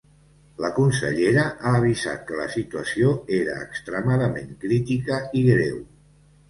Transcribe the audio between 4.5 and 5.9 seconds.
crítica i greu’.